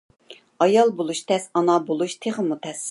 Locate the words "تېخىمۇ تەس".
2.25-2.79